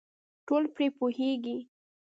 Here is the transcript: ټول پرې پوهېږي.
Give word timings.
ټول 0.47 0.63
پرې 0.73 0.87
پوهېږي. 0.97 1.57